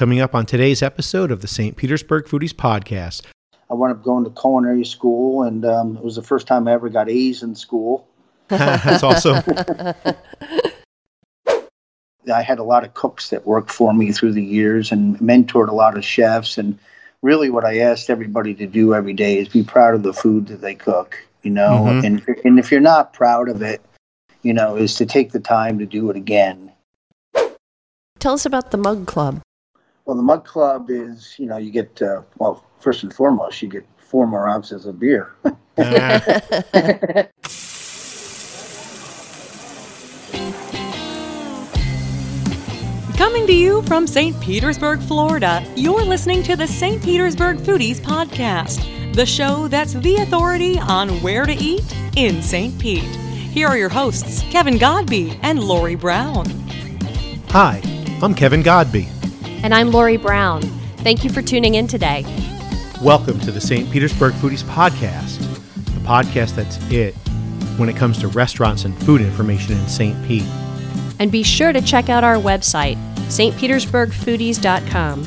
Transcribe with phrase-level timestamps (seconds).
[0.00, 1.76] coming up on today's episode of the St.
[1.76, 3.26] Petersburg Foodies Podcast.
[3.68, 6.72] I wound up going to culinary school, and um, it was the first time I
[6.72, 8.08] ever got A's in school.
[8.48, 9.42] That's awesome.
[12.32, 15.68] I had a lot of cooks that worked for me through the years and mentored
[15.68, 16.56] a lot of chefs.
[16.56, 16.78] And
[17.20, 20.46] really, what I asked everybody to do every day is be proud of the food
[20.46, 21.84] that they cook, you know.
[21.86, 22.06] Mhm.
[22.06, 23.82] And, and if you're not proud of it,
[24.40, 26.72] you know, is to take the time to do it again.
[28.18, 29.42] Tell us about the Mug Club.
[30.04, 33.68] Well, the Mug Club is, you know, you get, uh, well, first and foremost, you
[33.68, 35.34] get four more ounces of beer.
[43.20, 44.40] Coming to you from St.
[44.40, 47.02] Petersburg, Florida, you're listening to the St.
[47.02, 51.84] Petersburg Foodies Podcast, the show that's the authority on where to eat
[52.16, 52.78] in St.
[52.78, 53.02] Pete.
[53.02, 56.46] Here are your hosts, Kevin Godby and Lori Brown.
[57.50, 57.82] Hi,
[58.22, 59.19] I'm Kevin Godby.
[59.62, 60.62] And I'm Lori Brown.
[61.02, 62.24] Thank you for tuning in today.
[63.02, 63.90] Welcome to the St.
[63.90, 65.36] Petersburg Foodies Podcast,
[65.84, 67.14] the podcast that's it
[67.76, 70.16] when it comes to restaurants and food information in St.
[70.26, 70.46] Pete.
[71.18, 72.96] And be sure to check out our website,
[73.28, 75.26] stpetersburgfoodies.com.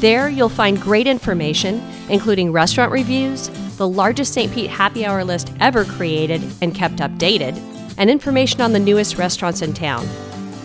[0.00, 4.50] There you'll find great information, including restaurant reviews, the largest St.
[4.50, 7.58] Pete happy hour list ever created and kept updated,
[7.98, 10.08] and information on the newest restaurants in town.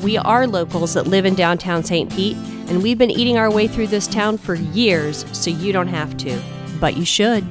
[0.01, 2.09] We are locals that live in downtown St.
[2.09, 2.37] Pete,
[2.69, 6.15] and we've been eating our way through this town for years, so you don't have
[6.17, 6.41] to.
[6.79, 7.45] But you should.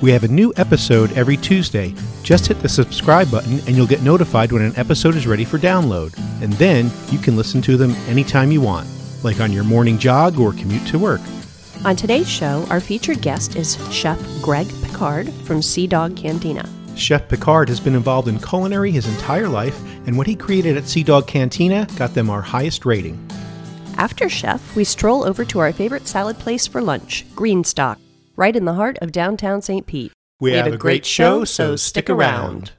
[0.00, 1.94] We have a new episode every Tuesday.
[2.22, 5.58] Just hit the subscribe button and you'll get notified when an episode is ready for
[5.58, 6.16] download.
[6.42, 8.88] And then you can listen to them anytime you want,
[9.24, 11.20] like on your morning jog or commute to work.
[11.84, 16.68] On today's show, our featured guest is Chef Greg Picard from Sea Dog Cantina.
[16.96, 20.86] Chef Picard has been involved in culinary his entire life, and what he created at
[20.86, 23.18] Sea Dog Cantina got them our highest rating.
[23.96, 27.98] After Chef, we stroll over to our favorite salad place for lunch, Greenstock,
[28.36, 29.86] right in the heart of downtown St.
[29.86, 30.12] Pete.
[30.40, 32.72] We, have, a great show, so stick around.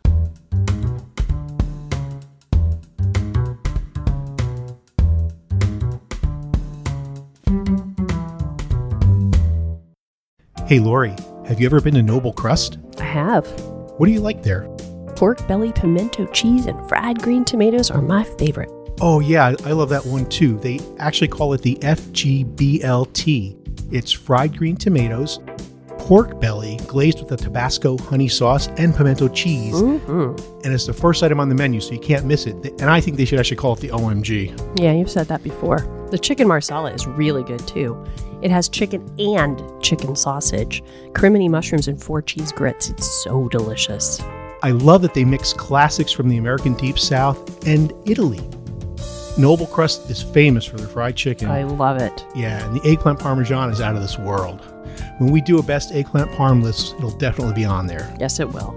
[10.66, 11.16] Hey Lori,
[11.46, 12.78] have you ever been to Noble Crust?
[13.00, 13.73] I have.
[13.98, 14.68] What do you like there?
[15.16, 18.70] Pork belly, pimento cheese, and fried green tomatoes are my favorite.
[19.02, 20.58] Oh yeah, I love that one too.
[20.60, 23.60] They actually call it the FGBLT.
[23.94, 25.40] It's fried green tomatoes,
[26.00, 30.62] pork belly glazed with a Tabasco honey sauce and pimento cheese, Mm-hmm.
[30.66, 32.56] and it's the first item on the menu, so you can't miss it.
[32.82, 34.80] And I think they should actually call it the OMG.
[34.80, 35.80] Yeah, you've said that before.
[36.12, 38.04] The chicken marsala is really good too.
[38.44, 40.84] It has chicken and chicken sausage,
[41.14, 42.90] crimini mushrooms, and four cheese grits.
[42.90, 44.22] It's so delicious.
[44.62, 48.42] I love that they mix classics from the American Deep South and Italy.
[49.38, 51.50] Noble Crust is famous for their fried chicken.
[51.50, 52.26] I love it.
[52.36, 54.60] yeah, and the eggplant parmesan is out of this world.
[55.20, 58.14] When we do a best eggplant parm list, it'll definitely be on there.
[58.20, 58.76] Yes, it will.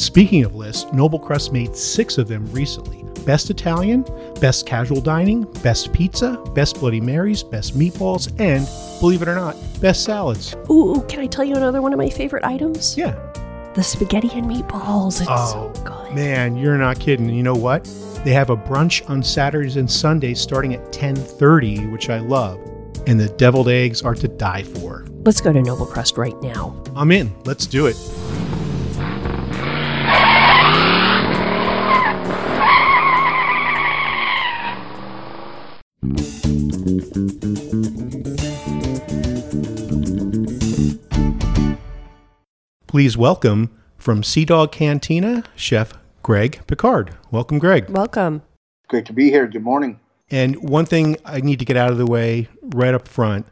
[0.00, 4.02] Speaking of lists, Noble Crust made six of them recently Best Italian,
[4.40, 8.66] Best Casual Dining, Best Pizza, Best Bloody Marys, Best Meatballs, and,
[8.98, 10.56] believe it or not, Best Salads.
[10.70, 12.96] Ooh, ooh, can I tell you another one of my favorite items?
[12.96, 13.12] Yeah.
[13.74, 15.20] The spaghetti and meatballs.
[15.20, 16.14] It's Oh, so good.
[16.14, 17.28] Man, you're not kidding.
[17.28, 17.84] You know what?
[18.24, 22.58] They have a brunch on Saturdays and Sundays starting at 10:30, which I love.
[23.06, 25.04] And the deviled eggs are to die for.
[25.26, 26.74] Let's go to Noble Crust right now.
[26.96, 27.30] I'm in.
[27.44, 27.96] Let's do it.
[42.88, 45.92] Please welcome from Sea Dog Cantina, Chef
[46.22, 47.16] Greg Picard.
[47.30, 47.88] Welcome, Greg.
[47.88, 48.42] Welcome.
[48.88, 49.46] Great to be here.
[49.46, 50.00] Good morning.
[50.32, 53.46] And one thing I need to get out of the way right up front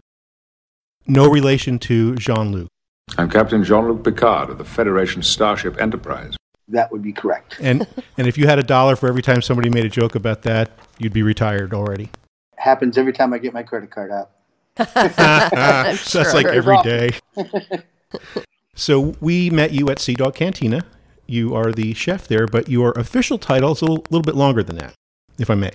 [1.07, 2.69] no relation to Jean Luc.
[3.17, 6.37] I'm Captain Jean-Luc Picard of the Federation Starship Enterprise.
[6.67, 7.57] That would be correct.
[7.61, 7.87] And
[8.19, 10.73] and if you had a dollar for every time somebody made a joke about that,
[10.99, 12.11] you'd be retired already.
[12.59, 14.31] Happens every time I get my credit card out.
[14.77, 17.11] That's like every day.
[18.75, 20.85] so we met you at Sea Dog Cantina.
[21.27, 24.63] You are the chef there, but your official title is a little, little bit longer
[24.63, 24.95] than that,
[25.39, 25.73] if I may.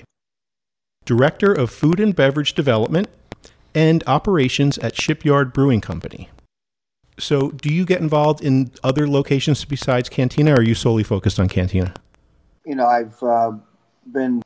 [1.06, 3.10] Director of Food and Beverage Development
[3.76, 6.30] and Operations at Shipyard Brewing Company.
[7.20, 11.40] So, do you get involved in other locations besides Cantina, or are you solely focused
[11.40, 11.94] on Cantina?
[12.66, 13.52] You know, I've uh,
[14.12, 14.42] been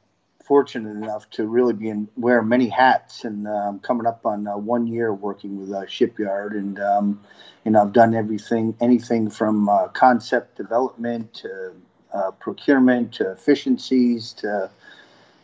[0.48, 4.58] fortunate enough to really be in wear many hats, and um, coming up on uh,
[4.58, 7.22] one year working with a Shipyard, and um,
[7.66, 11.74] you know, I've done everything, anything from uh, concept development to
[12.14, 14.70] uh, procurement to efficiencies to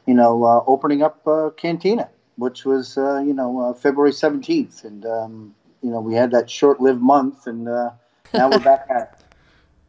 [0.06, 2.10] you know, uh, opening up uh, Cantina.
[2.36, 6.50] which was uh, you know uh, February seventeenth, and um, you know we had that
[6.50, 7.92] short-lived month, and uh,
[8.34, 9.02] now we're back at.
[9.02, 9.10] It.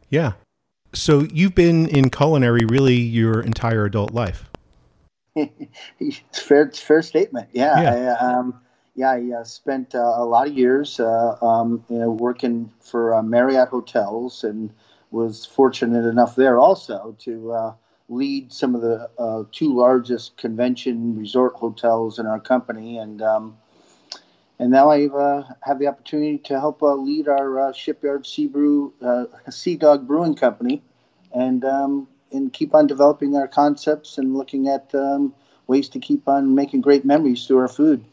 [0.07, 0.33] Yeah.
[0.93, 4.45] So you've been in culinary really your entire adult life.
[5.99, 6.63] it's fair.
[6.63, 7.49] It's fair statement.
[7.51, 7.81] Yeah.
[7.81, 8.15] yeah.
[8.19, 8.61] I, um,
[8.95, 13.13] yeah, I uh, spent uh, a lot of years uh, um, you know, working for
[13.13, 14.71] uh, Marriott hotels, and
[15.11, 17.73] was fortunate enough there also to uh,
[18.07, 23.57] lead some of the uh, two largest convention resort hotels in our company, and um,
[24.57, 25.09] and now I
[25.63, 28.93] have the opportunity to help lead our shipyard Sea Brew
[29.49, 30.81] Sea Dog Brewing Company,
[31.33, 35.33] and um, and keep on developing our concepts and looking at um,
[35.67, 38.03] ways to keep on making great memories through our food.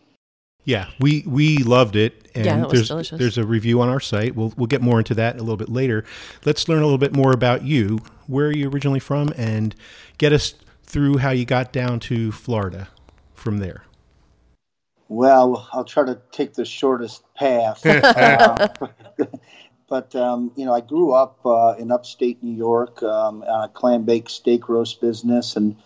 [0.65, 3.19] Yeah, we we loved it, and yeah, there's delicious.
[3.19, 4.37] there's a review on our site.
[4.37, 6.05] We'll we'll get more into that a little bit later.
[6.45, 7.99] Let's learn a little bit more about you.
[8.29, 9.75] Where are you originally from, and
[10.19, 10.55] get us
[10.85, 12.89] through how you got down to Florida
[13.35, 13.85] from there.
[15.09, 17.85] Well, I'll try to take the shortest path.
[17.87, 18.69] uh,
[19.93, 23.69] but um, you know, I grew up uh, in upstate New York um, on a
[23.69, 25.77] clam bake steak roast business, and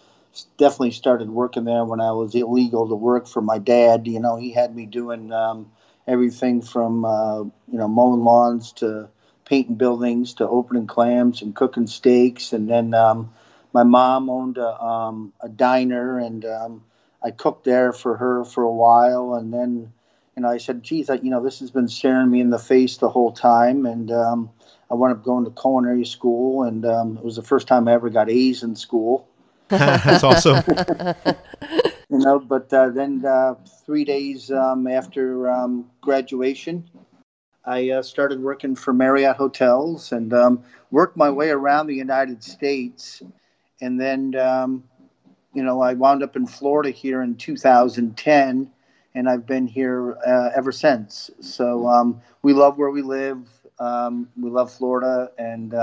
[0.59, 4.07] definitely started working there when I was illegal to work for my dad.
[4.07, 5.73] You know, he had me doing um,
[6.07, 9.09] everything from uh, you know mowing lawns to
[9.45, 12.53] painting buildings to opening clams and cooking steaks.
[12.53, 13.33] And then um,
[13.73, 16.85] my mom owned a, um, a diner, and um,
[17.21, 19.35] I cooked there for her for a while.
[19.35, 19.93] And then
[20.41, 22.99] know I said, "Geez, I, you know this has been staring me in the face
[22.99, 24.51] the whole time." And um,
[24.91, 27.95] I wound up going to culinary school, and um, it was the first time I
[27.95, 29.29] ever got A's in school.
[29.69, 30.63] That's awesome.
[32.09, 33.55] you know, but uh, then uh,
[33.85, 36.89] three days um, after um, graduation,
[37.65, 40.63] I uh, started working for Marriott Hotels and um,
[40.93, 43.23] worked my way around the United States.
[43.81, 44.85] And then, um,
[45.53, 48.71] you know, I wound up in Florida here in 2010,
[49.17, 51.31] and I've been here uh, ever since.
[51.41, 53.39] So um, we love where we live.
[53.81, 55.75] Um, we love Florida, and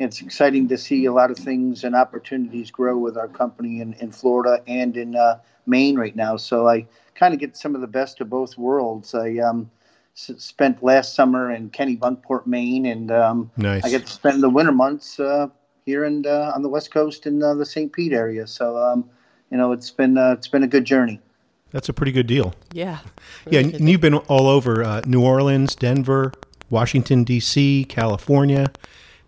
[0.00, 3.92] it's exciting to see a lot of things and opportunities grow with our company in,
[3.94, 6.36] in Florida and in uh, Maine right now.
[6.36, 9.14] So I kind of get some of the best of both worlds.
[9.14, 9.70] I um,
[10.16, 13.84] s- spent last summer in Kennebunkport, Maine, and um, nice.
[13.84, 15.48] I get to spend the winter months uh,
[15.84, 17.92] here and uh, on the West Coast in uh, the St.
[17.92, 18.46] Pete area.
[18.46, 19.08] So um,
[19.50, 21.20] you know, it's been uh, it's been a good journey.
[21.70, 22.54] That's a pretty good deal.
[22.72, 22.98] Yeah.
[23.46, 26.32] Really yeah, and you've been all over uh, New Orleans, Denver,
[26.68, 28.72] Washington D.C., California.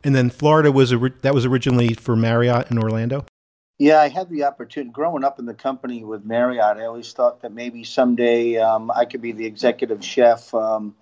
[0.05, 3.25] And then Florida was a, that was originally for Marriott in Orlando.
[3.79, 6.77] Yeah, I had the opportunity growing up in the company with Marriott.
[6.77, 10.95] I always thought that maybe someday um, I could be the executive chef um,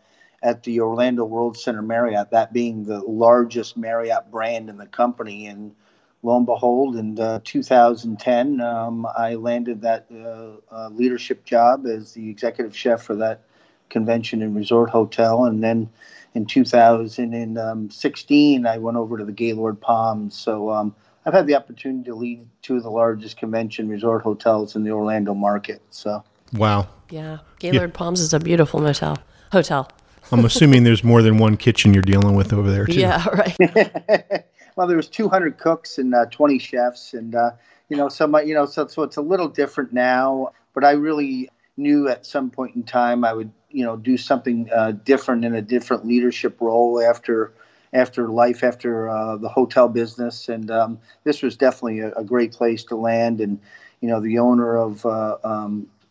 [0.42, 5.46] at the Orlando World Center Marriott, that being the largest Marriott brand in the company.
[5.46, 5.75] And
[6.22, 12.12] lo and behold, in uh, 2010, um, I landed that uh, uh, leadership job as
[12.12, 13.43] the executive chef for that
[13.88, 15.44] convention and resort hotel.
[15.44, 15.88] And then
[16.34, 20.37] in 2016, I went over to the Gaylord Palms.
[20.37, 20.94] So um,
[21.26, 24.90] I've had the opportunity to lead two of the largest convention resort hotels in the
[24.90, 25.82] Orlando market.
[25.90, 27.99] So wow, yeah, Gaylord yeah.
[27.99, 29.19] Palms is a beautiful motel
[29.52, 29.90] hotel.
[30.32, 32.93] I'm assuming there's more than one kitchen you're dealing with over there too.
[33.00, 33.56] Yeah, right.
[34.81, 37.50] well, there was 200 cooks and uh, 20 chefs, and uh,
[37.91, 40.53] you know, some you know, so, so it's a little different now.
[40.73, 44.71] But I really knew at some point in time I would you know do something
[44.75, 47.52] uh, different in a different leadership role after
[47.93, 52.52] after life after uh, the hotel business and um, this was definitely a, a, great
[52.52, 53.61] place to land and
[54.00, 55.04] you know the owner of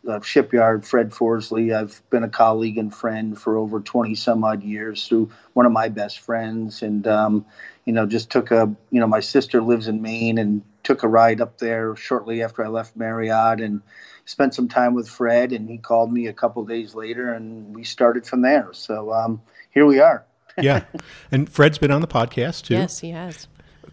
[0.08, 4.63] uh, shipyard fred forsley i've been a colleague and friend for over 20 some odd
[4.63, 7.46] years through one of my best friends and um,
[7.86, 11.08] you know just took a you know my sister lives in maine and took a
[11.08, 13.82] ride up there shortly after i left marriott and
[14.29, 17.84] spent some time with Fred, and he called me a couple days later, and we
[17.84, 18.70] started from there.
[18.74, 19.41] So um,
[19.72, 20.24] here we are.
[20.62, 20.84] yeah,
[21.32, 22.75] and Fred's been on the podcast too.
[22.75, 23.48] Yes, he has.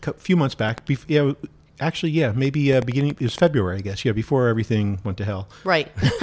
[0.06, 0.82] A few months back.
[1.08, 1.32] yeah,
[1.80, 4.04] actually, yeah, maybe uh, beginning it was February, I guess.
[4.04, 5.48] Yeah, before everything went to hell.
[5.64, 5.92] Right.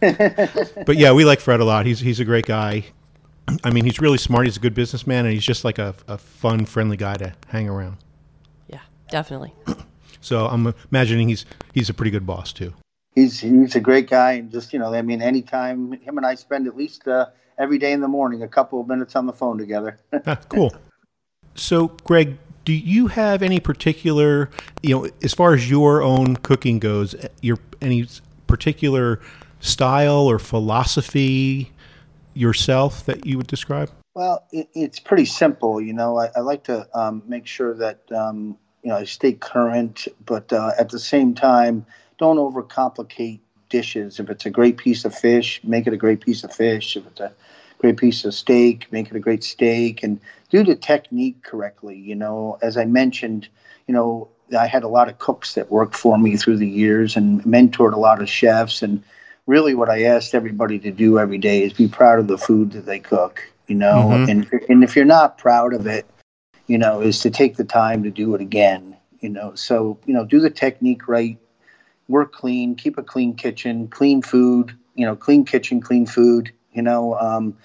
[0.00, 1.86] but yeah, we like Fred a lot.
[1.86, 2.84] He's he's a great guy.
[3.64, 4.46] I mean, he's really smart.
[4.46, 7.68] He's a good businessman, and he's just like a, a fun, friendly guy to hang
[7.68, 7.96] around.
[8.68, 8.80] Yeah,
[9.10, 9.54] definitely.
[10.20, 12.74] So I'm imagining he's he's a pretty good boss too
[13.18, 16.34] he's he's a great guy, and just you know, I mean, anytime him and I
[16.34, 17.26] spend at least uh,
[17.58, 19.98] every day in the morning a couple of minutes on the phone together.
[20.26, 20.74] ah, cool.
[21.54, 22.38] So, Greg,
[22.68, 24.50] do you have any particular,
[24.82, 28.06] you know, as far as your own cooking goes, your any
[28.46, 29.22] particular
[29.58, 31.72] style or philosophy
[32.34, 33.90] yourself that you would describe?
[34.12, 35.80] Well, it, it's pretty simple.
[35.80, 39.32] You know, I, I like to um, make sure that um, you know I stay
[39.32, 41.86] current, but uh, at the same time
[42.18, 44.20] don't overcomplicate dishes.
[44.20, 46.98] If it's a great piece of fish, make it a great piece of fish.
[46.98, 47.32] If it's a
[47.78, 50.20] great piece of steak, make it a great steak, and
[50.50, 51.96] do the technique correctly.
[51.96, 53.48] You know, as I mentioned,
[53.86, 57.16] you know, I had a lot of cooks that worked for me through the years
[57.16, 58.82] and mentored a lot of chefs.
[58.82, 59.02] And
[59.46, 62.72] really, what I asked everybody to do every day is be proud of the food
[62.72, 63.42] that they cook.
[63.66, 64.30] You know, mm-hmm.
[64.30, 66.06] and and if you're not proud of it,
[66.66, 68.96] you know, is to take the time to do it again.
[69.20, 71.38] You know, so you know, do the technique right,
[72.08, 74.76] work clean, keep a clean kitchen, clean food.
[74.94, 76.50] You know, clean kitchen, clean food.
[76.78, 77.56] You know, um,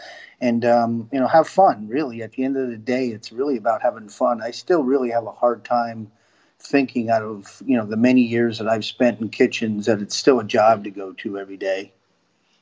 [0.42, 1.88] and um, you know, have fun.
[1.88, 4.42] Really, at the end of the day, it's really about having fun.
[4.42, 6.12] I still really have a hard time
[6.58, 10.16] thinking out of you know the many years that I've spent in kitchens that it's
[10.16, 11.92] still a job to go to every day.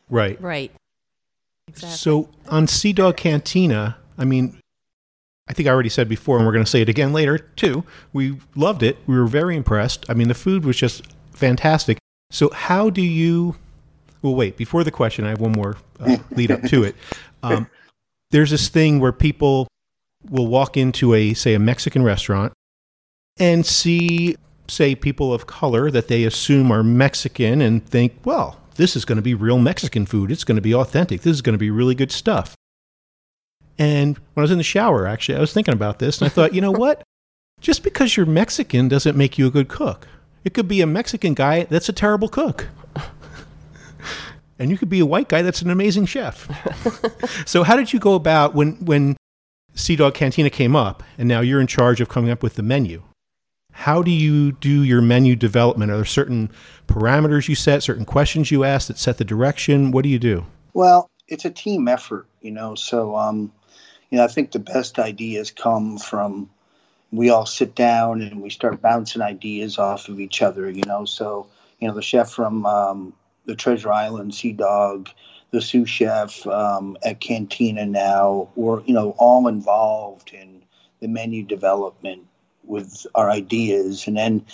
[0.10, 0.42] Right.
[0.42, 0.74] Right.
[1.70, 1.96] Exactly.
[1.96, 4.60] So on Sea Dog Cantina, I mean,
[5.48, 7.86] I think I already said before, and we're going to say it again later too.
[8.12, 8.98] We loved it.
[9.08, 10.06] We were very impressed.
[10.10, 11.98] I mean, the food was just fantastic.
[12.30, 13.56] So how do you?
[14.22, 14.58] Well, wait.
[14.58, 16.96] Before the question, I have one more uh, lead up to it.
[17.44, 17.68] Um,
[18.32, 19.68] there's this thing where people
[20.30, 22.54] will walk into a say a Mexican restaurant
[23.40, 24.36] and see,
[24.68, 29.16] say, people of color that they assume are Mexican and think, well, this is going
[29.18, 30.32] to be real Mexican food.
[30.32, 31.22] It's going to be authentic.
[31.22, 32.56] This is going to be really good stuff.
[33.78, 36.30] And when I was in the shower, actually, I was thinking about this and I
[36.30, 37.02] thought, you know what?
[37.60, 40.08] Just because you're Mexican doesn't make you a good cook.
[40.44, 42.68] It could be a Mexican guy that's a terrible cook.
[44.60, 46.48] And you could be a white guy that's an amazing chef.
[47.46, 49.18] so how did you go about when when
[49.74, 52.64] Sea Dog Cantina came up and now you're in charge of coming up with the
[52.64, 53.04] menu?
[53.72, 55.92] how do you do your menu development?
[55.92, 56.52] Are there certain
[56.88, 59.92] parameters you set, certain questions you ask that set the direction?
[59.92, 60.46] What do you do?
[60.74, 62.76] Well, it's a team effort, you know.
[62.76, 63.52] So, um,
[64.10, 66.50] you know, I think the best ideas come from
[67.12, 71.06] we all sit down and we start bouncing ideas off of each other, you know.
[71.06, 71.48] So,
[71.80, 73.14] you know, the chef from um,
[73.46, 75.10] the Treasure Island Sea Dog,
[75.52, 80.64] the sous chef um, at Cantina now, we're, you know, all involved in
[81.00, 82.26] the menu development
[82.64, 84.08] with our ideas.
[84.08, 84.46] And then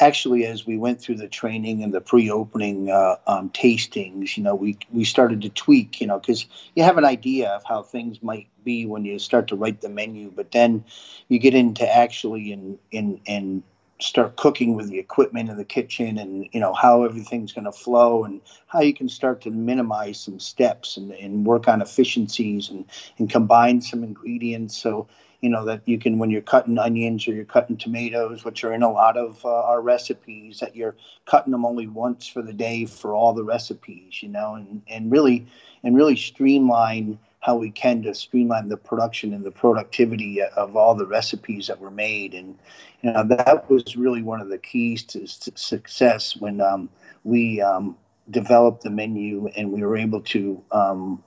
[0.00, 4.54] actually, as we went through the training and the pre-opening uh, um, tastings, you know,
[4.54, 8.22] we we started to tweak, you know, because you have an idea of how things
[8.22, 10.84] might be when you start to write the menu, but then
[11.28, 13.62] you get into actually in in in
[14.02, 17.72] start cooking with the equipment in the kitchen and you know how everything's going to
[17.72, 22.68] flow and how you can start to minimize some steps and, and work on efficiencies
[22.68, 22.84] and,
[23.18, 25.06] and combine some ingredients so
[25.40, 28.72] you know that you can when you're cutting onions or you're cutting tomatoes which are
[28.72, 32.52] in a lot of uh, our recipes that you're cutting them only once for the
[32.52, 35.46] day for all the recipes you know and and really
[35.84, 40.94] and really streamline how we can to streamline the production and the productivity of all
[40.94, 42.56] the recipes that were made and
[43.02, 46.88] you know that was really one of the keys to, success when um,
[47.24, 47.96] we um,
[48.30, 51.22] developed the menu and we were able to um,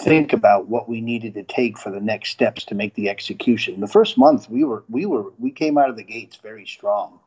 [0.00, 3.80] think about what we needed to take for the next steps to make the execution.
[3.80, 7.20] The first month we were we were we came out of the gates very strong,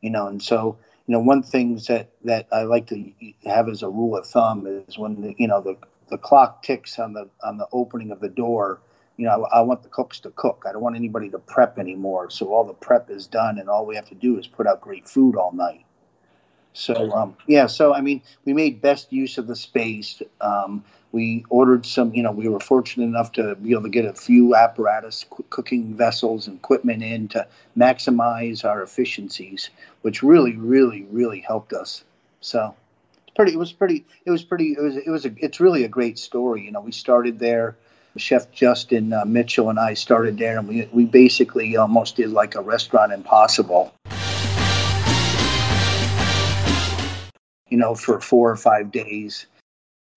[0.00, 3.12] you know, and so you know one things that that I like to
[3.44, 5.76] have as a rule of thumb is when the, you know the
[6.10, 8.80] the clock ticks on the on the opening of the door.
[9.16, 10.64] You know, I, I want the cooks to cook.
[10.66, 12.30] I don't want anybody to prep anymore.
[12.30, 14.80] So all the prep is done, and all we have to do is put out
[14.80, 15.84] great food all night.
[16.72, 20.22] So um, yeah, so I mean, we made best use of the space.
[20.40, 24.04] Um, we ordered some, you know, we were fortunate enough to be able to get
[24.04, 29.70] a few apparatus, cooking vessels, and equipment in to maximize our efficiencies,
[30.02, 32.04] which really, really, really helped us.
[32.40, 32.76] So
[33.34, 33.52] pretty.
[33.52, 34.04] It was pretty.
[34.24, 34.72] It was pretty.
[34.72, 34.96] It was.
[34.96, 35.26] It was.
[35.26, 36.64] A, it's really a great story.
[36.64, 37.76] You know, we started there.
[38.16, 42.54] Chef Justin uh, Mitchell and I started there, and we we basically almost did like
[42.56, 43.94] a restaurant impossible.
[47.68, 49.46] You know, for four or five days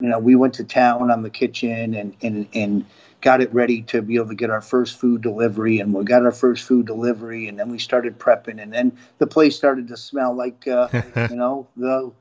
[0.03, 2.86] you know, we went to town on the kitchen and, and, and
[3.22, 5.79] got it ready to be able to get our first food delivery.
[5.79, 9.27] And we got our first food delivery, and then we started prepping, and then the
[9.27, 10.89] place started to smell like, uh,
[11.29, 12.12] you know, the,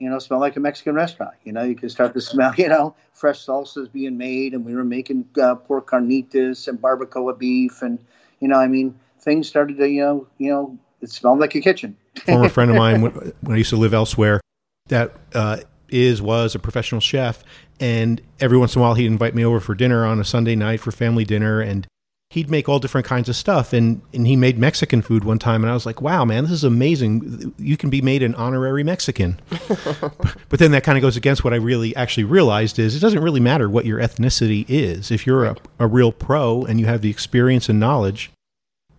[0.00, 1.34] you know, smell like a Mexican restaurant.
[1.44, 4.74] You know, you could start to smell, you know, fresh salsas being made, and we
[4.74, 7.98] were making uh, pork carnitas and barbacoa beef, and
[8.40, 11.60] you know, I mean, things started to, you know, you know, it smelled like a
[11.60, 11.96] kitchen.
[12.26, 14.40] Former friend of mine, when, when I used to live elsewhere,
[14.88, 15.58] that uh,
[15.90, 17.44] is was a professional chef,
[17.78, 20.56] and every once in a while he'd invite me over for dinner on a Sunday
[20.56, 21.86] night for family dinner, and
[22.30, 23.72] he'd make all different kinds of stuff.
[23.72, 26.52] And and he made Mexican food one time, and I was like, wow, man, this
[26.52, 27.54] is amazing.
[27.58, 29.40] You can be made an honorary Mexican.
[30.48, 33.22] but then that kind of goes against what I really actually realized is it doesn't
[33.22, 35.10] really matter what your ethnicity is.
[35.10, 38.30] If you're a, a real pro and you have the experience and knowledge,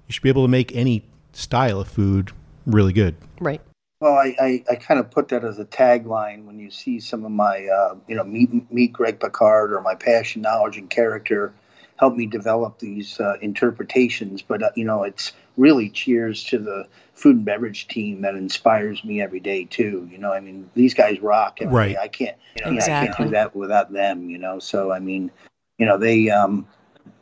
[0.07, 2.31] you should be able to make any style of food
[2.65, 3.15] really good.
[3.39, 3.61] Right.
[4.01, 7.23] Well, I, I, I kind of put that as a tagline when you see some
[7.23, 11.53] of my, uh, you know, meet, meet Greg Picard or my passion, knowledge, and character
[12.01, 14.41] help me develop these uh, interpretations.
[14.41, 19.05] But, uh, you know, it's really cheers to the food and beverage team that inspires
[19.05, 20.09] me every day, too.
[20.11, 21.59] You know, I mean, these guys rock.
[21.61, 21.91] every Right.
[21.93, 21.97] day.
[22.01, 24.59] I can't, you know, I can't do that without them, you know.
[24.59, 25.31] So, I mean,
[25.77, 26.67] you know, they, um,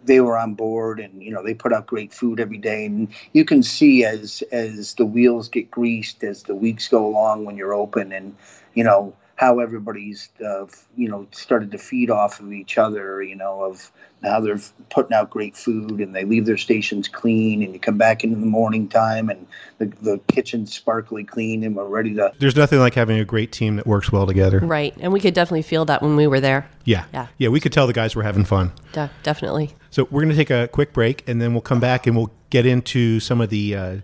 [0.06, 3.10] they were on board and you know they put out great food every day and
[3.34, 7.58] you can see as as the wheels get greased as the weeks go along when
[7.58, 8.36] you're open and
[8.74, 10.66] you know how everybody's uh,
[10.98, 13.90] you know started to feed off of each other you know of
[14.22, 17.98] how they're putting out great food and they leave their stations clean and you come
[17.98, 22.34] back in the morning time and the, the kitchen's sparkly clean and we're ready to
[22.38, 24.60] There's nothing like having a great team that works well together.
[24.60, 24.94] Right.
[25.00, 26.70] And we could definitely feel that when we were there.
[26.84, 27.06] Yeah.
[27.14, 27.28] Yeah.
[27.38, 28.74] Yeah, we could tell the guys were having fun.
[28.92, 29.74] De- definitely.
[29.90, 32.32] So we're going to take a quick break and then we'll come back and we'll
[32.50, 33.98] get into some of the uh,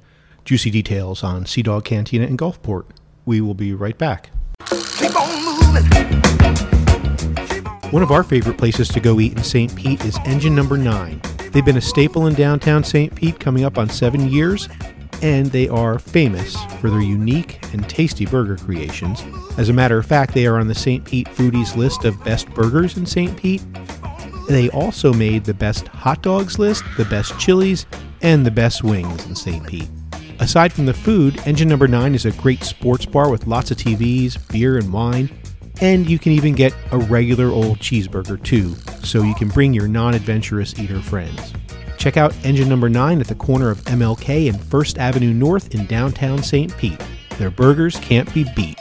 [0.45, 2.85] juicy details on Sea Dog Cantina in Gulfport.
[3.25, 4.29] We will be right back.
[7.91, 9.75] One of our favorite places to go eat in St.
[9.75, 11.21] Pete is Engine Number 9.
[11.51, 13.13] They've been a staple in downtown St.
[13.13, 14.69] Pete coming up on seven years,
[15.21, 19.23] and they are famous for their unique and tasty burger creations.
[19.57, 21.03] As a matter of fact, they are on the St.
[21.03, 23.35] Pete Foodies list of best burgers in St.
[23.35, 23.63] Pete.
[24.47, 27.85] They also made the best hot dogs list, the best chilies,
[28.21, 29.65] and the best wings in St.
[29.67, 29.89] Pete.
[30.39, 33.77] Aside from the food, Engine Number 9 is a great sports bar with lots of
[33.77, 35.29] TVs, beer, and wine.
[35.81, 39.87] And you can even get a regular old cheeseburger too, so you can bring your
[39.87, 41.53] non adventurous eater friends.
[41.97, 45.85] Check out Engine Number 9 at the corner of MLK and First Avenue North in
[45.85, 46.75] downtown St.
[46.77, 47.01] Pete.
[47.37, 48.77] Their burgers can't be beat.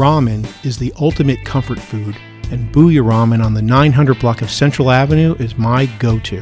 [0.00, 2.16] Ramen is the ultimate comfort food,
[2.50, 6.40] and Booyah Ramen on the 900 block of Central Avenue is my go to.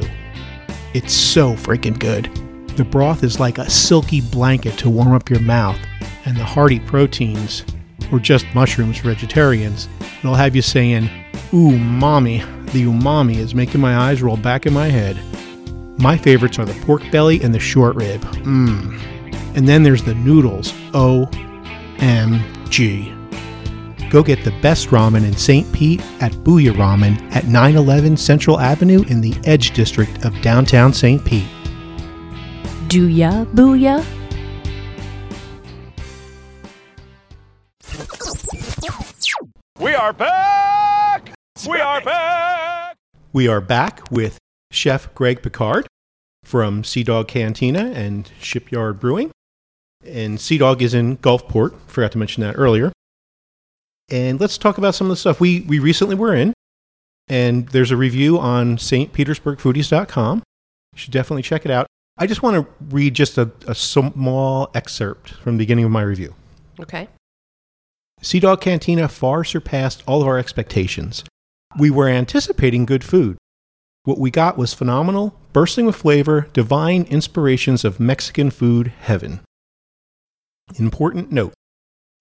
[0.93, 2.33] It's so freaking good.
[2.77, 5.77] The broth is like a silky blanket to warm up your mouth,
[6.23, 7.65] and the hearty proteins,
[8.13, 11.09] or just mushrooms for vegetarians, it'll have you saying,
[11.53, 12.41] Ooh, mommy.
[12.69, 15.19] The umami is making my eyes roll back in my head.
[15.99, 18.21] My favorites are the pork belly and the short rib.
[18.21, 18.93] Mmm.
[19.57, 20.71] And then there's the noodles.
[20.93, 21.25] O-M-G.
[24.09, 25.71] Go get the best ramen in St.
[25.71, 31.23] Pete at Booyah Ramen at 911 Central Avenue in the Edge District of downtown St.
[31.23, 31.47] Pete.
[32.87, 34.03] Do ya, booyah?
[39.79, 41.31] We are back!
[41.69, 42.95] We are back!
[43.31, 44.39] We are back with
[44.71, 45.85] Chef Greg Picard
[46.43, 49.29] from Sea Dog Cantina and Shipyard Brewing.
[50.03, 51.79] And Sea Dog is in Gulfport.
[51.85, 52.91] Forgot to mention that earlier.
[54.11, 56.53] And let's talk about some of the stuff we, we recently were in.
[57.27, 60.37] And there's a review on stpetersburgfoodies.com.
[60.93, 61.85] You should definitely check it out.
[62.17, 66.01] I just want to read just a, a small excerpt from the beginning of my
[66.01, 66.35] review.
[66.79, 67.07] Okay.
[68.21, 71.23] Sea Dog Cantina far surpassed all of our expectations.
[71.77, 73.37] We were anticipating good food.
[74.03, 79.41] What we got was phenomenal, bursting with flavor, divine inspirations of Mexican food heaven.
[80.77, 81.53] Important note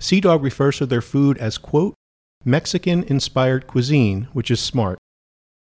[0.01, 1.95] Sea Dog refers to their food as, quote,
[2.45, 4.99] Mexican inspired cuisine, which is smart.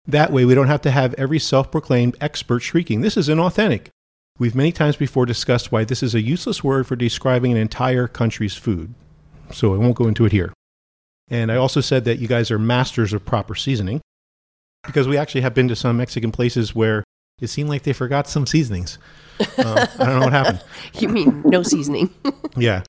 [0.06, 3.88] That way, we don't have to have every self proclaimed expert shrieking, This is inauthentic.
[4.38, 8.08] We've many times before discussed why this is a useless word for describing an entire
[8.08, 8.94] country's food
[9.52, 10.52] so I won't go into it here.
[11.28, 14.00] And I also said that you guys are masters of proper seasoning
[14.87, 17.02] because we actually have been to some Mexican places where
[17.40, 18.98] it seemed like they forgot some seasonings.
[19.58, 20.62] Uh, I don't know what happened.
[20.94, 22.08] You mean no seasoning?
[22.56, 22.82] Yeah.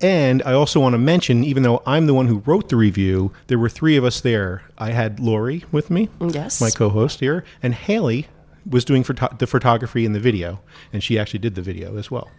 [0.00, 3.32] And I also want to mention, even though I'm the one who wrote the review,
[3.48, 4.62] there were three of us there.
[4.78, 6.60] I had Lori with me, yes.
[6.60, 8.28] my co-host here, and Haley
[8.68, 10.60] was doing photo- the photography in the video,
[10.92, 12.30] and she actually did the video as well.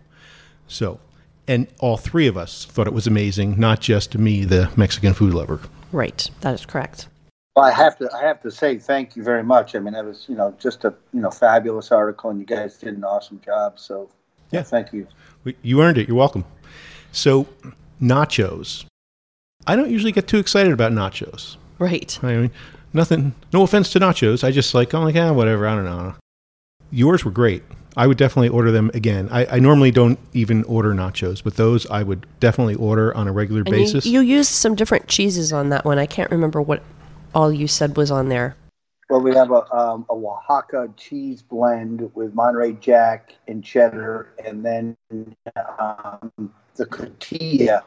[0.67, 1.00] So,
[1.48, 5.34] and all three of us thought it was amazing, not just me, the Mexican food
[5.34, 5.60] lover.
[5.91, 6.30] Right.
[6.41, 7.08] That is correct.
[7.56, 9.76] Well, I have to I have to say thank you very much.
[9.76, 12.78] I mean, that was you know just a you know fabulous article, and you guys
[12.78, 13.80] did an awesome job.
[13.80, 14.10] So
[14.52, 14.62] Yeah.
[14.62, 15.08] thank you.
[15.43, 16.08] We- You earned it.
[16.08, 16.45] You're welcome.
[17.12, 17.48] So,
[18.02, 18.86] nachos.
[19.67, 21.58] I don't usually get too excited about nachos.
[21.78, 22.17] Right.
[22.24, 22.52] I mean,
[22.93, 23.34] nothing.
[23.54, 24.43] No offense to nachos.
[24.43, 25.67] I just like, I'm like, ah, whatever.
[25.67, 26.15] I don't know.
[26.91, 27.63] Yours were great.
[27.98, 29.28] I would definitely order them again.
[29.32, 33.32] I, I normally don't even order nachos, but those I would definitely order on a
[33.32, 34.06] regular And basis.
[34.06, 36.00] You, you used some different cheeses on that one.
[36.00, 36.82] I can't remember what
[37.34, 38.56] all you said was on there.
[39.10, 44.63] Well, we have a um, a Oaxaca cheese blend with Monterey Jack and cheddar, and
[44.63, 44.95] then
[45.80, 47.84] um, the cotija,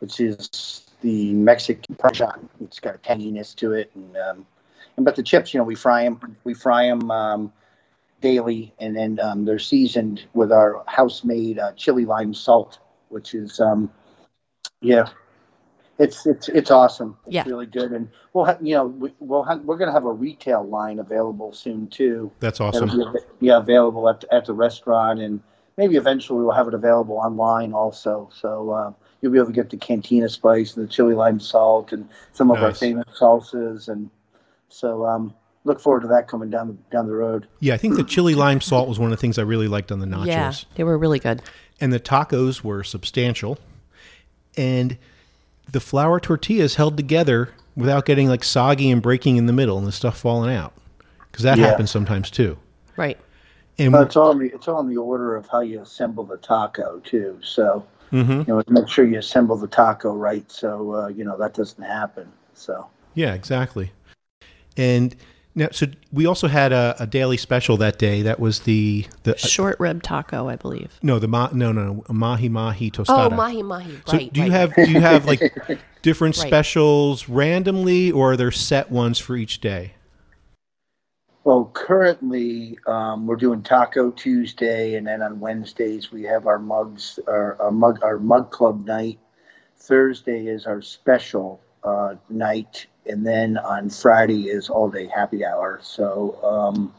[0.00, 2.48] which is the Mexican Parmesan.
[2.60, 4.46] It's got a tanginess to it, and um,
[4.96, 6.36] and but the chips, you know, we fry them.
[6.42, 7.52] We fry them um,
[8.20, 12.78] daily, and then um, they're seasoned with our house-made uh, chili lime salt,
[13.10, 13.90] which is um,
[14.80, 15.10] yeah,
[15.98, 17.18] it's it's it's awesome.
[17.26, 17.44] It's Yeah.
[17.46, 20.64] really good, and we'll have you know we, we'll have, we're gonna have a retail
[20.66, 22.32] line available soon too.
[22.40, 22.88] That's awesome.
[22.88, 25.42] be av- yeah, available at the, at the restaurant, and
[25.80, 28.28] maybe eventually we'll have it available online also.
[28.34, 31.92] So uh, you'll be able to get the cantina spice and the chili lime salt
[31.92, 34.10] and some of our famous salsas, and
[34.68, 37.48] so um, look forward to that coming down the, down the road.
[37.60, 39.90] Yeah, I think the chili lime salt was one of the things I really liked
[39.90, 40.26] on the nachos.
[40.26, 41.40] Yeah, they were really good.
[41.80, 43.58] And the tacos were substantial.
[44.58, 44.98] And
[45.70, 49.86] the flour tortillas held together without getting like soggy and breaking in the middle and
[49.86, 50.74] the stuff falling out.
[51.30, 51.68] Because that Yeah.
[51.68, 52.58] happens sometimes too.
[52.96, 53.16] Right.
[53.80, 56.24] And But it's all in the, it's all in the order of how you assemble
[56.24, 57.38] the taco too.
[57.42, 58.46] So Mhm.
[58.46, 61.82] you know, make sure you assemble the taco right, so uh, you know that doesn't
[61.82, 62.30] happen.
[62.54, 62.86] So.
[63.14, 63.92] yeah, exactly.
[64.76, 65.16] And
[65.54, 68.22] now, so we also had a, a daily special that day.
[68.22, 70.98] That was the the Short rib taco, I believe.
[71.02, 73.32] no the ma, no no no mahi mahi tostada.
[73.32, 74.00] Oh, mahi mahi.
[74.06, 74.32] So Right.
[74.32, 74.60] do you right.
[74.60, 75.40] have do you have like
[76.02, 76.46] different Right.
[76.48, 79.94] specials randomly, or are there set ones for each day?
[81.42, 87.18] Well, currently um, we're doing Taco Tuesday, and then on Wednesdays we have our mugs,
[87.26, 89.18] our, our mug, our mug club night.
[89.78, 95.80] Thursday is our special uh, night, and then on Friday is all day happy hour.
[95.82, 96.94] So um,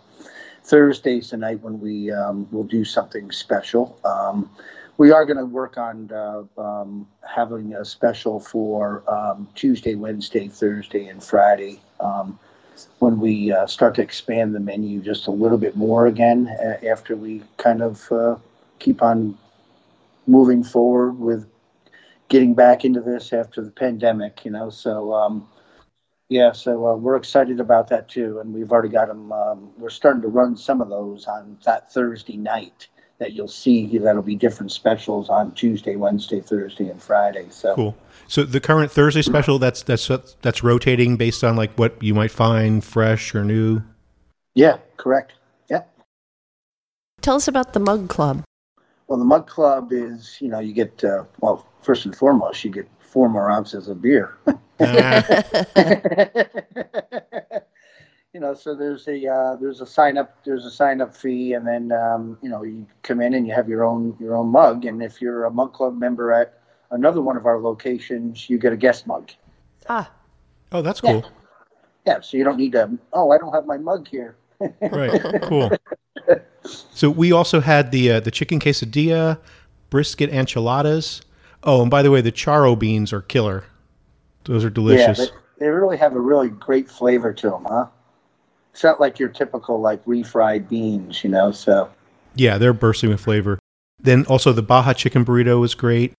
[0.63, 3.99] Thursday's the night when we um, will do something special.
[4.03, 4.49] Um,
[4.97, 10.47] we are going to work on uh, um, having a special for um, Tuesday, Wednesday,
[10.47, 11.79] Thursday, and Friday.
[12.99, 16.85] When we uh, start to expand the menu just a little bit more again uh,
[16.85, 18.35] after we kind of uh,
[18.79, 19.37] keep on
[20.27, 21.47] moving forward with
[22.29, 24.69] getting back into this after the pandemic, you know.
[24.69, 25.47] So, um,
[26.29, 28.39] yeah, so uh, we're excited about that too.
[28.39, 31.91] And we've already got them, um, we're starting to run some of those on that
[31.91, 32.87] Thursday night
[33.21, 37.45] that you'll see that'll be different specials on Tuesday, Wednesday, Thursday, and Friday.
[37.51, 37.95] So, Cool.
[38.27, 40.09] So the current Thursday special that's that's
[40.41, 43.83] that's rotating based on like what you might find fresh or new.
[44.55, 45.33] yeah, correct.
[45.69, 45.83] Yeah.
[47.21, 48.43] Tell us about the Mug Club.
[49.07, 52.71] Well, the Mug Club is, you know, you get, uh, well, first and foremost, you
[52.71, 54.35] get four more ounces of beer.
[54.79, 55.23] Ah,
[58.33, 61.53] you know, so there's a uh, there's a sign up there's a sign up fee,
[61.53, 64.47] and then um, you know you come in and you have your own your own
[64.47, 66.59] mug, and if you're a Mug Club member at
[66.91, 69.31] another one of our locations, you get a guest mug.
[69.89, 70.09] Ah,
[70.71, 71.29] oh, that's cool.
[72.07, 72.97] Yeah, so you don't need to.
[73.11, 74.35] Oh, I don't have my mug here.
[74.91, 75.41] Right.
[75.41, 75.71] Cool.
[76.91, 79.39] So we also had the uh, the chicken quesadilla,
[79.89, 81.23] brisket enchiladas.
[81.63, 83.63] Oh, and by the way, the charro beans are killer.
[84.43, 85.17] Those are delicious.
[85.17, 87.87] Yeah, they, they really have a really great flavor to them, huh?
[88.71, 91.51] It's not like your typical like refried beans, you know.
[91.51, 91.89] So
[92.35, 93.59] Yeah, they're bursting with flavor.
[93.99, 96.13] Then also the Baja chicken burrito was great.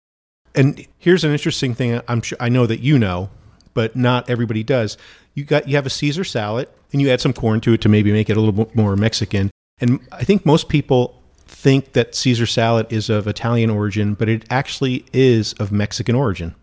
[0.55, 2.01] And here's an interesting thing.
[2.09, 3.31] I'm sure I know that you know,
[3.75, 4.99] but not everybody does.
[5.35, 7.89] You got you have a Caesar salad and you add some corn to it to
[7.89, 9.51] maybe make it a little bit more Mexican.
[9.81, 14.45] And I think most people think that Caesar salad is of Italian origin, but it
[14.51, 16.55] actually is of Mexican origin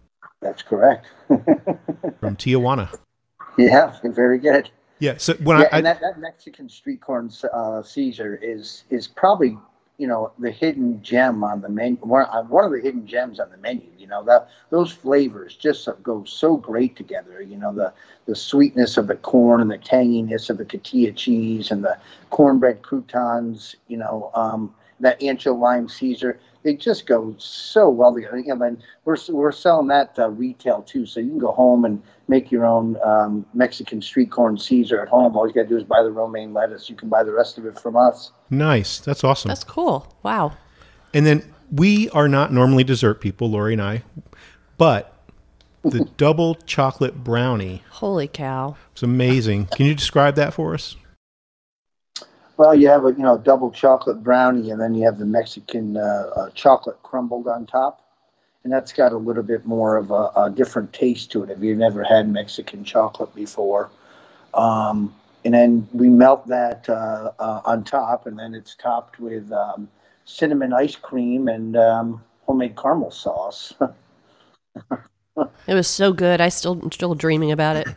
[0.42, 1.08] that's correct.
[2.20, 2.94] from Tijuana.
[3.58, 4.70] yeah, very good.
[5.00, 5.16] Yeah.
[5.18, 9.58] So when yeah, I, and that, that Mexican street corn uh, Caesar is is probably
[9.98, 11.98] you know the hidden gem on the menu.
[11.98, 13.88] One, uh, one of the hidden gems on the menu.
[13.98, 17.42] You know that those flavors just go so great together.
[17.42, 17.94] You know the
[18.26, 21.98] the sweetness of the corn and the tanginess of the cotija cheese and the
[22.30, 23.76] cornbread croutons.
[23.88, 26.40] You know um, that ancho lime Caesar.
[26.64, 28.36] They just go so well together.
[28.36, 32.02] And then we're we're selling that uh, retail too, so you can go home and
[32.28, 35.36] make your own um, Mexican street corn Caesar at home.
[35.38, 36.90] All you got to do is buy the romaine lettuce.
[36.90, 38.32] You can buy the rest of it from us.
[38.50, 39.00] nice.
[39.00, 39.50] That's awesome.
[39.50, 40.14] that's cool.
[40.24, 40.58] Wow.
[41.14, 44.04] And then we are not normally dessert people, Lori and I,
[44.78, 45.16] but
[45.84, 48.76] the double chocolate brownie Holy cow.
[48.92, 49.68] It's amazing.
[49.68, 50.96] Can you describe that for us?
[52.60, 55.96] Well, you have a you know double chocolate brownie, and then you have the Mexican
[55.96, 58.06] uh, uh, chocolate crumbled on top,
[58.66, 61.50] and that's got a little bit more of a, a different taste to it.
[61.50, 63.90] If you've never had Mexican chocolate before,
[64.54, 69.50] um, and then we melt that uh, uh, on top, and then it's topped with
[69.54, 69.88] um,
[70.26, 73.74] cinnamon ice cream and um, homemade caramel sauce.
[75.68, 76.42] It was so good.
[76.42, 77.88] I still I'm still dreaming about it.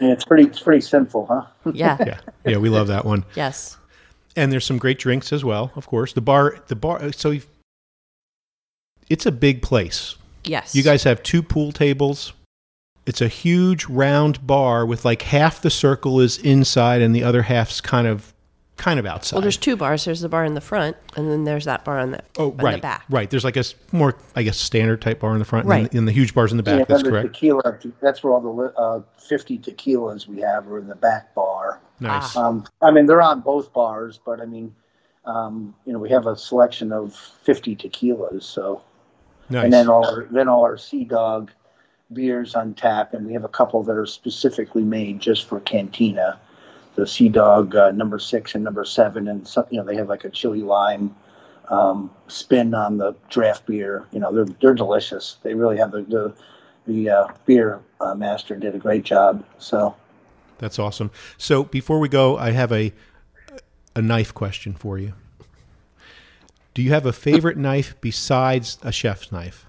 [0.00, 1.42] Yeah, it's pretty it's pretty simple, huh?
[1.74, 1.98] Yeah.
[2.00, 3.24] Yeah, yeah, we love that one.
[3.34, 3.76] Yes.
[4.36, 6.12] And there's some great drinks as well, of course.
[6.12, 7.02] The bar, the bar.
[7.02, 7.48] Uh, so you've,
[9.08, 10.16] it's a big place.
[10.44, 10.74] Yes.
[10.74, 12.32] You guys have two pool tables.
[13.06, 17.42] It's a huge round bar with like half the circle is inside and the other
[17.42, 18.34] half's kind of
[18.78, 19.36] kind of outside.
[19.36, 20.04] Well, there's two bars.
[20.06, 22.56] There's the bar in the front, and then there's that bar on the oh on
[22.58, 23.04] right the back.
[23.10, 23.28] right.
[23.28, 25.90] There's like a more I guess standard type bar in the front and, Right.
[25.90, 26.78] then, and the huge bars in the back.
[26.78, 27.34] Yeah, That's the correct.
[27.34, 31.80] Tequila, that's where all the uh, 50 tequilas we have are in the back bar.
[32.00, 32.36] Nice.
[32.36, 34.74] Um, I mean, they're on both bars, but I mean,
[35.26, 38.44] um, you know, we have a selection of 50 tequilas.
[38.44, 38.80] So,
[39.50, 39.64] nice.
[39.64, 41.50] and then all our, then all our Sea Dog
[42.12, 46.38] beers on tap, and we have a couple that are specifically made just for Cantina.
[46.98, 50.08] The Sea Dog uh, number six and number seven, and some, you know, they have
[50.08, 51.14] like a chili lime
[51.68, 54.04] um, spin on the draft beer.
[54.10, 55.36] You know, they're they're delicious.
[55.44, 56.34] They really have the the,
[56.88, 59.44] the uh, beer uh, master did a great job.
[59.58, 59.94] So.
[60.58, 61.12] That's awesome.
[61.36, 62.92] So before we go, I have a
[63.94, 65.12] a knife question for you.
[66.74, 69.67] Do you have a favorite knife besides a chef's knife?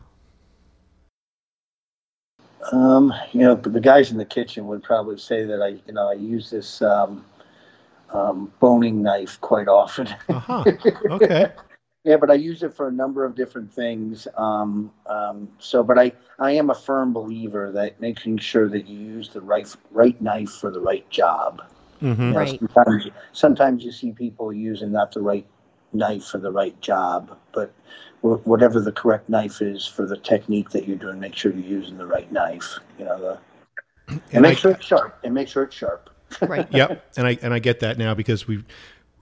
[2.72, 6.10] Um, you know, the guys in the kitchen would probably say that I, you know,
[6.10, 7.26] I use this um,
[8.12, 10.08] um, boning knife quite often.
[10.30, 10.63] Uh-huh.
[11.10, 11.52] Okay.
[12.04, 14.28] yeah, but I use it for a number of different things.
[14.38, 18.98] Um, um, so, but I, I am a firm believer that making sure that you
[19.00, 21.62] use the right, right knife for the right job.
[22.00, 22.60] hmm You know, Right.
[22.60, 25.45] Sometimes, sometimes you see people using not the right
[25.93, 27.73] knife for the right job, but
[28.21, 31.97] whatever the correct knife is for the technique that you're doing, make sure you're using
[31.97, 32.78] the right knife.
[32.97, 33.39] You know, the,
[34.13, 35.17] and, And make I- sure it's sharp.
[35.23, 36.10] And make sure it's sharp.
[36.41, 36.67] Right.
[36.73, 37.06] Yep.
[37.17, 38.63] And I and I get that now because we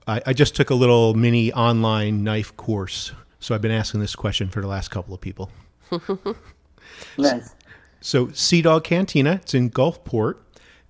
[0.06, 3.12] I, I just took a little mini online knife course.
[3.40, 5.50] So I've been asking this question for the last couple of people.
[7.16, 7.54] Nice.
[8.00, 10.36] So Sea Dog Cantina, it's in Gulfport.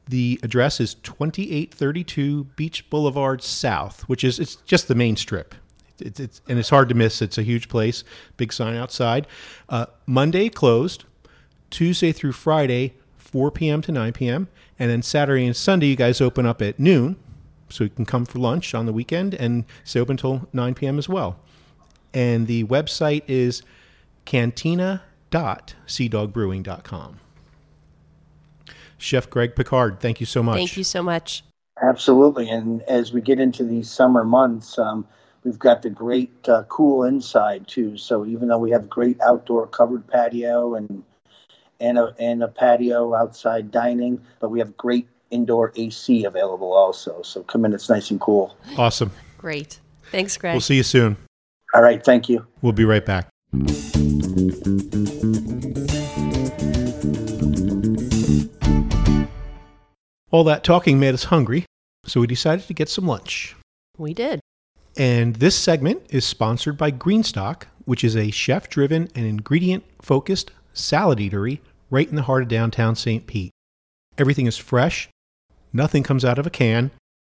[0.09, 5.55] The address is 2832 Beach Boulevard South, which is it's just the main strip.
[6.01, 7.21] It's, it's and it's hard to miss.
[7.23, 8.05] It's a huge place,
[8.37, 9.27] big sign outside.
[9.69, 11.05] Uh, Monday closed,
[11.71, 13.83] Tuesday through Friday, 4 p.m.
[13.83, 14.49] to 9 p.m.
[14.79, 17.17] And then Saturday and Sunday, you guys open up at noon,
[17.69, 20.99] so you can come for lunch on the weekend and stay open until 9 p.m.
[20.99, 21.39] as well.
[22.15, 23.63] And the website is
[24.25, 27.21] cantina.seadogbrewing.com.
[29.01, 30.57] Chef Greg Picard, thank you so much.
[30.57, 31.45] Thank you so much.
[31.81, 32.51] Absolutely.
[32.51, 35.07] And as we get into these summer months, um,
[35.49, 37.97] we've got the great uh, cool inside too.
[37.97, 41.03] So even though we have great outdoor covered patio and
[41.81, 47.23] and a and a patio outside dining, but we have great indoor AC available also.
[47.23, 48.57] So come in, it's nice and cool.
[48.77, 49.11] Awesome.
[49.39, 49.81] Great.
[50.11, 50.53] Thanks, Greg.
[50.53, 51.17] We'll see you soon.
[51.75, 52.47] All right, thank you.
[52.61, 53.29] We'll be right back.
[60.31, 61.65] All that talking made us hungry,
[62.05, 63.57] so we decided to get some lunch.
[63.97, 64.41] we did.
[64.99, 70.51] And this segment is sponsored by Greenstock, which is a chef driven and ingredient focused
[70.73, 73.25] salad eatery right in the heart of downtown St.
[73.27, 73.53] Pete.
[74.19, 75.09] Everything is fresh,
[75.73, 76.91] nothing comes out of a can,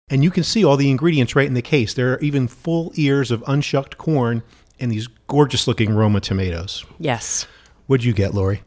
[0.09, 1.95] and you can see all the ingredients right in the case.
[1.95, 4.43] There are even full ears of unshucked corn
[4.79, 6.85] and these gorgeous looking Roma tomatoes.
[6.99, 7.47] Yes.
[7.87, 8.61] What'd you get, Lori?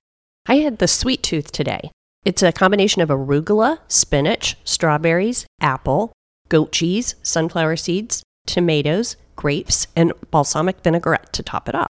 [0.47, 1.93] I had the sweet tooth today.
[2.25, 6.13] It's a combination of arugula, spinach, strawberries, apple,
[6.49, 11.89] goat cheese, sunflower seeds, tomatoes, grapes, and balsamic vinaigrette to top it up.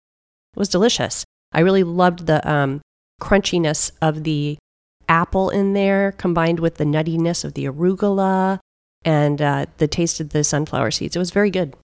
[0.55, 1.25] It was delicious.
[1.53, 2.83] I really loved the um,
[3.21, 4.59] crunchiness of the
[5.09, 8.59] apple in there combined with the nuttiness of the arugula
[9.05, 11.17] and uh, the taste of the sunflower seeds.
[11.17, 11.75] It was very good.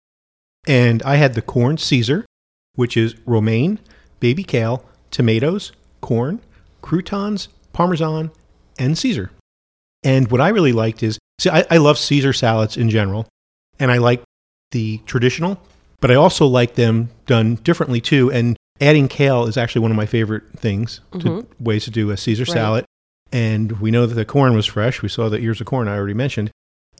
[0.67, 2.25] And I had the corn Caesar,
[2.75, 3.81] which is romaine,
[4.21, 6.41] baby kale, tomatoes, corn,
[6.83, 8.31] croutons, parmesan,
[8.79, 9.31] and Caesar.
[10.05, 13.27] And what I really liked is see, I, I love Caesar salads in general,
[13.79, 14.23] and I like
[14.71, 15.61] the traditional,
[16.01, 18.31] but I also like them done differently too.
[18.31, 22.17] And adding kale is actually one of my favorite things, to, ways to do a
[22.17, 22.53] Caesar Right.
[22.53, 22.85] salad.
[23.33, 25.03] And we know that the corn was fresh.
[25.03, 26.51] We saw the ears of corn I already mentioned.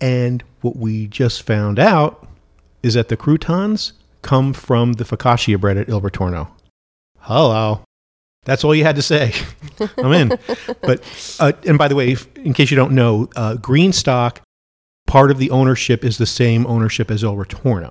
[0.01, 2.27] And what we just found out
[2.83, 6.49] is that the croutons come from the focaccia bread at Il Ritorno.
[7.21, 7.81] Hello.
[8.45, 9.33] That's all you had to say.
[9.99, 10.29] I'm in.
[10.83, 14.39] But uh, and by the way, if, in case you don't know, uh, Greenstock,
[15.09, 17.91] part of the ownership is the same ownership as Il Ritorno.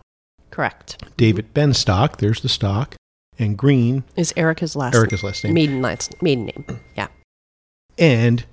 [0.52, 1.04] Correct.
[1.18, 2.96] David Benstock, there's the stock,
[3.38, 5.54] and Green, Is Erica's last Erica's last name.
[5.54, 6.80] maiden last maiden name.
[6.96, 7.08] Yeah.
[7.98, 8.46] And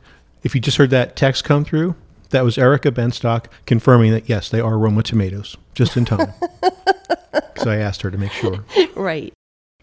[0.43, 1.95] if you just heard that text come through,
[2.31, 6.33] that was Erica Benstock confirming that yes, they are Roma tomatoes, just in time.
[7.31, 8.65] Because I asked her to make sure.
[8.97, 9.33] Right.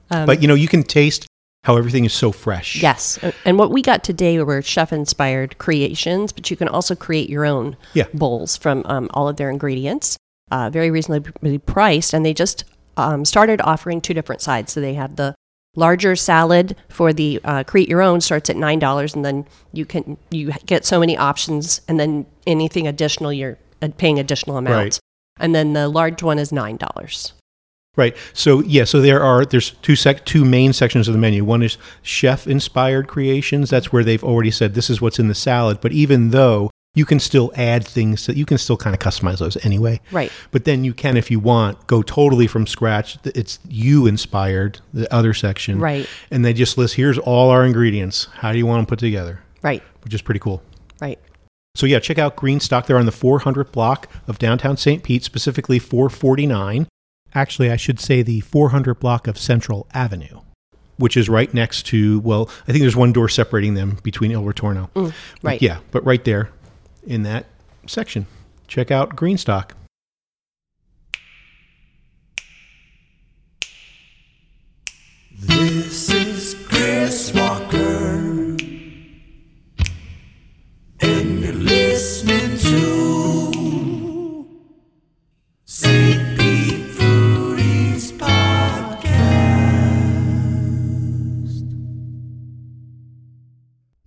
[0.10, 1.26] Um, But you know, you can taste
[1.64, 2.82] how everything is so fresh.
[2.82, 3.20] Yes.
[3.46, 7.46] And what we got today were chef inspired creations, but you can also create your
[7.46, 8.06] own Yeah.
[8.14, 10.18] bowls from um, all of their ingredients.
[10.50, 12.14] Uh, very reasonably priced.
[12.14, 12.64] And they just
[12.98, 14.72] um, started offering two different sides.
[14.74, 15.36] So they have the
[15.78, 19.86] Larger salad for the uh, create your own starts at nine dollars, and then you
[19.86, 25.00] can you get so many options, and then anything additional you're uh, paying additional amounts.
[25.40, 27.32] And then the large one is nine dollars.
[27.98, 28.16] Right.
[28.34, 28.86] So yeah.
[28.86, 31.44] So there are there's two sec two main sections of the menu.
[31.44, 33.70] One is chef inspired creations.
[33.70, 35.80] That's where they've already said this is what's in the salad.
[35.82, 39.40] But even though you can still add things that you can still kind of customize
[39.40, 40.00] those anyway.
[40.12, 40.32] Right.
[40.52, 43.18] But then you can, if you want, go totally from scratch.
[43.24, 45.80] It's you inspired the other section.
[45.80, 46.08] Right.
[46.30, 48.28] And they just list here's all our ingredients.
[48.36, 49.40] How do you want them put together?
[49.62, 49.82] Right.
[50.04, 50.62] Which is pretty cool.
[51.00, 51.20] Right.
[51.76, 52.86] So yeah, check out Greenstock.
[52.86, 55.04] They're on the 400 block of downtown St.
[55.04, 56.88] Pete, specifically 449.
[57.34, 60.42] Actually, I should say the 400 block of Central Avenue,
[60.98, 62.20] which is right next to.
[62.20, 64.90] Well, I think there's one door separating them between Il Ritorno.
[64.92, 65.62] Mm, but right.
[65.62, 66.50] yeah, but right there
[67.06, 67.46] in that
[67.88, 68.28] section,
[68.68, 69.38] check out Green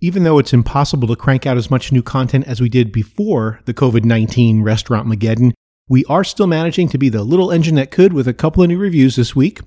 [0.05, 3.59] Even though it's impossible to crank out as much new content as we did before
[3.65, 5.51] the COVID 19 restaurant Mageddon,
[5.89, 8.69] we are still managing to be the little engine that could with a couple of
[8.69, 9.61] new reviews this week.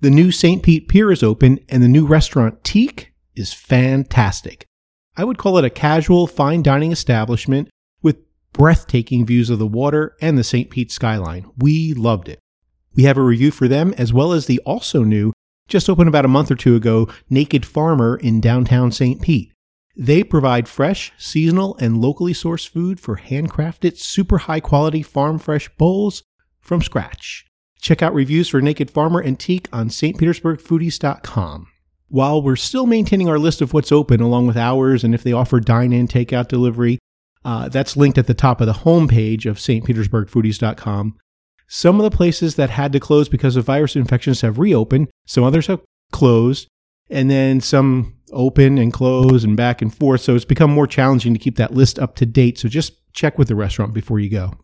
[0.00, 0.62] The new St.
[0.62, 4.64] Pete Pier is open, and the new restaurant Teak is fantastic.
[5.18, 7.68] I would call it a casual, fine dining establishment
[8.00, 8.16] with
[8.54, 10.70] breathtaking views of the water and the St.
[10.70, 11.44] Pete skyline.
[11.58, 12.38] We loved it.
[12.94, 15.34] We have a review for them, as well as the also new,
[15.68, 19.20] just opened about a month or two ago, Naked Farmer in downtown St.
[19.20, 19.50] Pete.
[19.96, 25.68] They provide fresh, seasonal, and locally sourced food for handcrafted, super high quality farm fresh
[25.76, 26.24] bowls
[26.60, 27.46] from scratch.
[27.80, 31.68] Check out reviews for Naked Farmer and Teak on stpetersburgfoodies.com.
[32.08, 35.32] While we're still maintaining our list of what's open along with hours and if they
[35.32, 36.98] offer dine in, takeout delivery,
[37.44, 41.16] uh, that's linked at the top of the homepage of stpetersburgfoodies.com.
[41.66, 45.44] Some of the places that had to close because of virus infections have reopened, some
[45.44, 45.80] others have
[46.12, 46.68] closed,
[47.10, 50.20] and then some open and close and back and forth.
[50.20, 52.58] So it's become more challenging to keep that list up to date.
[52.58, 54.54] So just check with the restaurant before you go.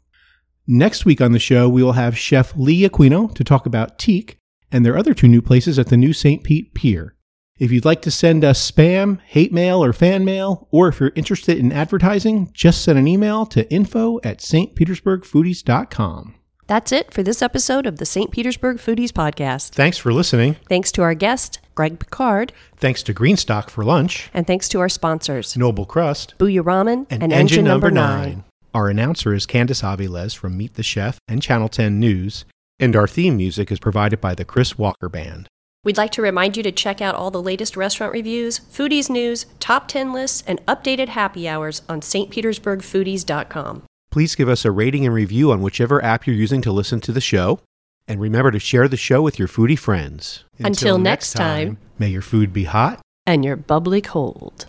[0.67, 4.37] Next week on the show, we will have Chef Lee Aquino to talk about Teak
[4.71, 6.45] and their other two new places at the new St.
[6.45, 7.17] Pete Pier.
[7.59, 11.13] If you'd like to send us spam, hate mail, or fan mail, or if you're
[11.15, 16.40] interested in advertising, just send an email to info at stpetersburgfoodies.com.
[16.71, 18.31] That's it for this episode of the St.
[18.31, 19.71] Petersburg Foodies Podcast.
[19.71, 20.55] Thanks for listening.
[20.69, 24.89] Thanks to our guest, Greg Picard, Thanks to Greenstock for lunch, and thanks to our
[24.89, 28.45] sponsors, Noble Crust, Buya Ramen and, Engine, Number Nine.
[28.73, 32.45] Our announcer is Candice Aviles from Meet the Chef and Channel 10 News,
[32.79, 35.49] and our theme music is provided by the Chris Walker Band.
[35.83, 39.47] We'd like to remind you to check out all the latest restaurant reviews, foodies news,
[39.59, 43.83] top 10 lists, and updated happy hours on stpetersburgfoodies.com.
[44.11, 47.13] Please give us a rating and review on whichever app you're using to listen to
[47.13, 47.61] the show.
[48.09, 50.45] And remember to share the show with your foodie friends.
[50.59, 51.79] Until next time.
[51.97, 53.01] may your food be hot.
[53.25, 54.67] And you're bubbly cold.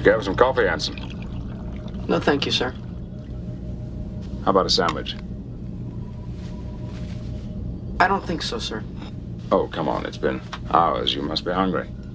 [0.00, 0.96] You care for some coffee, Anson?
[2.08, 2.74] No, thank you, sir.
[4.44, 5.14] How about a sandwich?
[8.00, 8.82] I don't think so, sir.
[9.52, 11.14] Oh, come on, it's been hours.
[11.14, 11.90] You must be hungry.